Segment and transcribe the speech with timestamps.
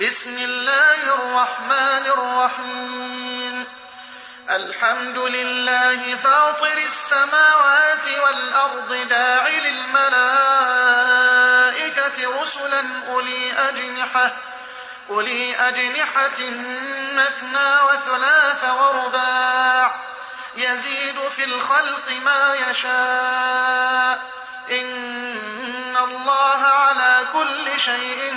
[0.00, 3.66] بسم الله الرحمن الرحيم.
[4.50, 10.70] الحمد لله فاطر السماوات والأرض جاعل الملائكة
[12.42, 14.32] رسلا أولي أجنحة
[15.10, 16.40] أولي أجنحة
[17.12, 19.94] مثنى وثلاث ورباع.
[20.56, 24.20] يزيد في الخلق ما يشاء.
[24.70, 28.36] إن الله على كل شيء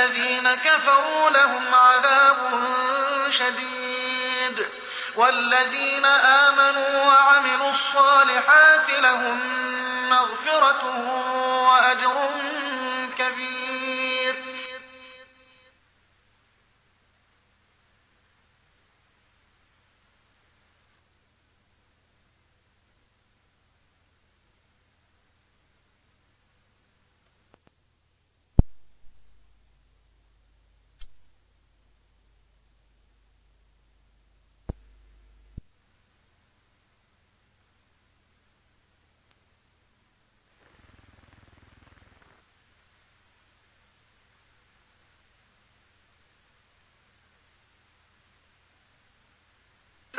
[0.00, 2.62] الذين كفروا لهم عذاب
[3.30, 4.68] شديد.
[5.16, 9.40] والذين آمنوا وعملوا الصالحات لهم
[10.08, 11.08] مغفرة
[11.68, 12.30] وأجر
[13.18, 13.59] كبير.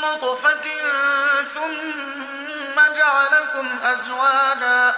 [0.00, 0.66] نطفة
[1.54, 4.94] ثم جعلكم أزواجا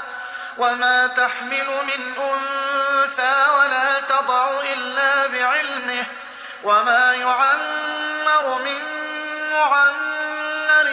[0.59, 6.07] وما تحمل من أنثى ولا تضع إلا بعلمه
[6.65, 8.83] وما يعمر من
[9.53, 10.91] معمر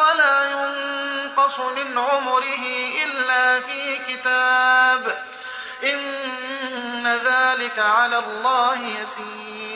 [0.00, 2.64] ولا ينقص من عمره
[3.04, 5.18] إلا في كتاب
[5.84, 9.75] إن ذلك على الله يسير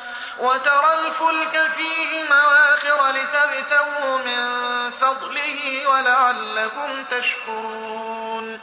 [0.41, 8.61] وترى الفلك فيه مواخر لتبتغوا من فضله ولعلكم تشكرون.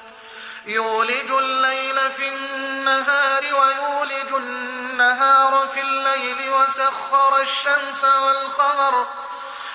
[0.66, 9.06] يولج الليل في النهار ويولج النهار في الليل وسخر الشمس والقمر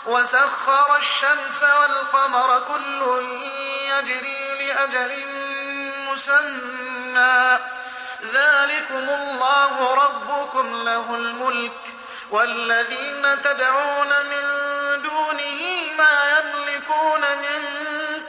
[0.05, 3.01] وسخر الشمس والقمر كل
[3.83, 5.27] يجري لأجل
[6.11, 7.59] مسمى.
[8.23, 11.92] ذلكم الله ربكم له الملك.
[12.33, 14.41] والذين تدعون من
[15.01, 17.61] دونه ما يملكون من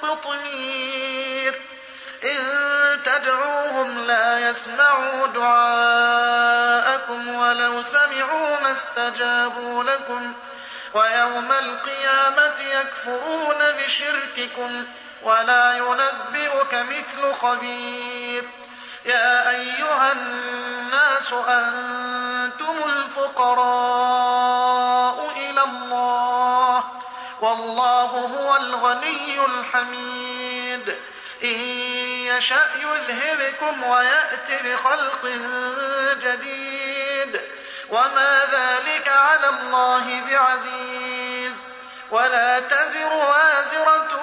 [0.02, 1.60] قطمير.
[2.24, 2.38] إن
[3.04, 10.32] تدعوهم لا يسمعوا دعاءكم ولو سمعوا ما استجابوا لكم.
[10.94, 14.84] ويوم القيامة يكفرون بشرككم
[15.22, 18.44] ولا ينبئك مثل خبير.
[19.04, 20.12] يا أيها
[21.14, 23.54] الناس أنتم الفقراء
[25.36, 26.84] إلى الله
[27.40, 30.98] والله هو الغني الحميد.
[31.42, 31.60] إن
[32.36, 35.26] يشأ يذهبكم ويأت بخلق
[36.22, 37.40] جديد.
[37.90, 41.64] وما ذلك على الله بعزيز.
[42.10, 44.20] ولا تزر وازرة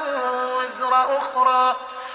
[0.56, 1.76] وزر أخرى.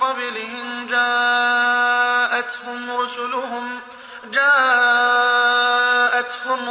[0.00, 1.80] قبلهم جاءتهم
[3.00, 3.80] رسلهم
[4.24, 5.60] جاءتهم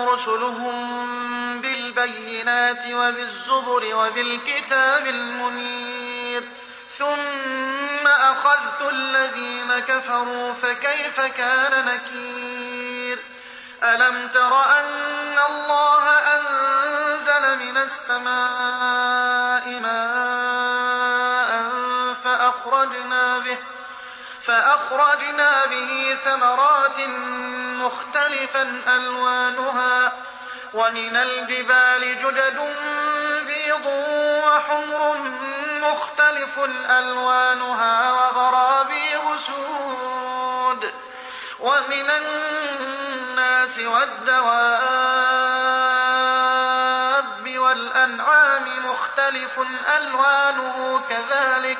[0.09, 6.49] رسلهم بالبينات وبالزبر وبالكتاب المنير.
[6.97, 13.19] ثم أخذت الذين كفروا فكيف كان نكير؟
[13.83, 20.88] ألم تر أن الله أنزل من السماء ماء
[22.69, 23.57] فأخرجنا به
[24.41, 26.99] فأخرجنا به ثمرات
[27.79, 30.13] مختلفا ألوانها
[30.73, 32.75] ومن الجبال جدد
[33.47, 33.85] بيض
[34.45, 35.17] وحمر
[35.81, 40.93] مختلف ألوانها وغرابيب سود
[41.59, 45.09] ومن الناس والدواب
[47.57, 49.59] والأنعام مختلف
[49.95, 51.79] ألوانه كذلك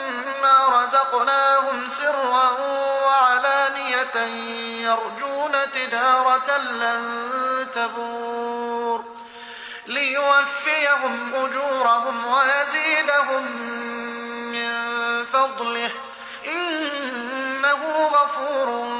[0.45, 2.49] رزقناهم سرا
[3.05, 4.15] وعلانية
[4.83, 9.05] يرجون تجارة لن تبور
[9.87, 13.45] ليوفيهم أجورهم ويزيدهم
[14.51, 14.71] من
[15.25, 15.91] فضله
[16.47, 18.97] إنه غفور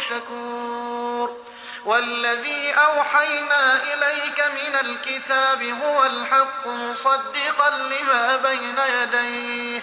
[0.00, 1.36] شكور
[1.84, 9.82] والذي أوحينا إليك من الكتاب هو الحق مصدقا لما بين يديه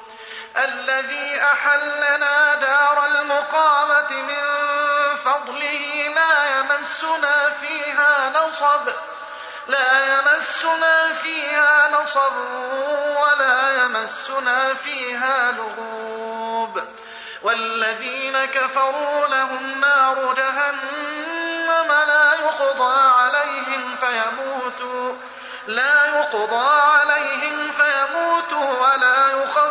[0.57, 4.43] الذي أحلنا دار المقامة من
[5.15, 8.89] فضله لا يمسنا فيها نصب
[9.67, 12.33] لا يمسنا فيها نصب
[13.21, 16.81] ولا يمسنا فيها لغوب.
[17.43, 25.15] والذين كفروا لهم نار جهنم لا يقضى عليهم فيموتوا
[25.67, 29.70] لا يقضى عليهم فيموتوا ولا يخفف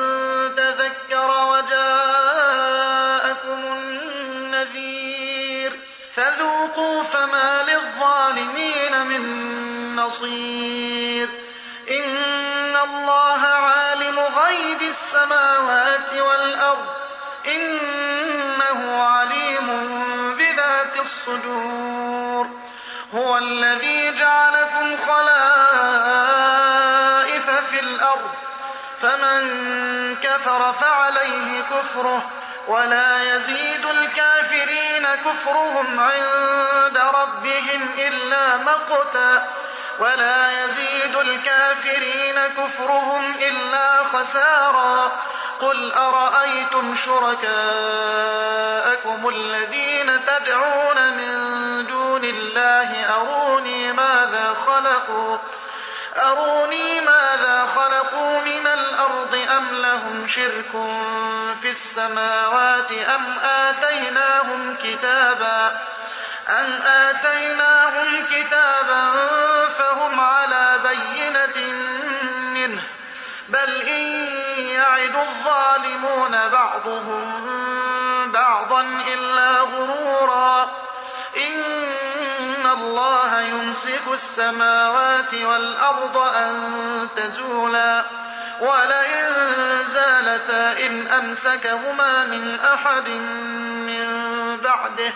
[10.11, 11.29] نصير
[11.89, 16.85] إن الله عالم غيب السماوات والأرض.
[17.45, 19.67] إنه عليم
[20.37, 22.47] بذات الصدور.
[23.15, 25.31] هو الذي جعلكم خلائف
[27.49, 28.31] في الأرض.
[29.01, 29.41] فمن
[30.23, 32.23] كفر فعليه كفره.
[32.67, 39.60] ولا يزيد الكافرين كفرهم عند ربهم إلا مقتا.
[40.01, 45.11] ولا يزيد الكافرين كفرهم إلا خسارا.
[45.61, 47.51] قل أرأيتم شركاءكم
[49.29, 51.37] الذين تدعون من
[51.87, 55.37] دون الله؟ أروني ماذا خلقوا؟
[56.17, 60.71] أروني ماذا خلقوا من الأرض أم لهم شرك
[61.61, 65.81] في السماوات أم آتيناهم كتابا؟
[66.59, 69.11] أم آتيناهم كتابا
[69.67, 71.71] فهم على بينة
[72.53, 72.83] منه
[73.49, 74.01] بل إن
[74.57, 77.51] يعد الظالمون بعضهم
[78.31, 78.81] بعضا
[79.13, 80.71] إلا غرورا.
[81.37, 88.05] إن الله يمسك السماوات والأرض أن تزولا
[88.59, 89.25] ولئن
[89.83, 94.07] زالتا إن أمسكهما من أحد من
[94.63, 95.13] بعده.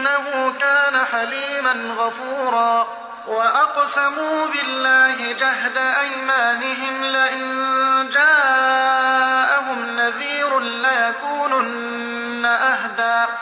[0.00, 2.88] إنه كان حليما غفورا
[3.26, 13.32] وأقسموا بالله جهد أيمانهم لئن جاءهم نذير ليكونن أهدى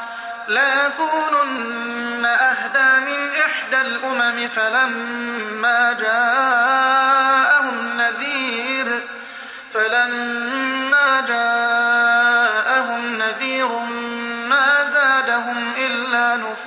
[0.48, 7.07] ليكونن أهدى من إحدى الأمم فلما جاءهم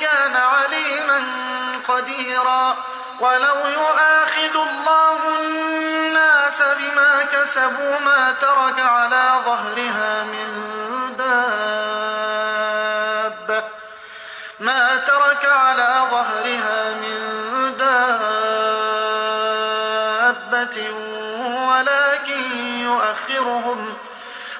[0.00, 1.24] كان عليما
[1.88, 2.76] قديرا.
[3.20, 10.48] ولو يؤاخذ الله الناس بما كسبوا ما ترك على ظهرها من
[11.18, 11.68] دابة.
[14.60, 17.18] ما ترك على ظهرها من
[17.78, 18.38] دابة.
[21.68, 23.96] ولكن يؤخرهم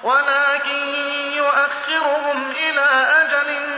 [0.03, 0.89] ولكن
[1.33, 2.87] يؤخرهم إلى
[3.23, 3.78] أجل